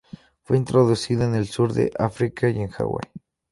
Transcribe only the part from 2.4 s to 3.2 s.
y en Hawaii.